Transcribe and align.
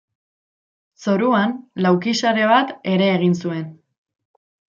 Zoruan 1.03 1.53
lauki-sare 1.87 2.49
bat 2.53 2.73
ere 2.95 3.11
egin 3.19 3.37
zuen. 3.45 3.63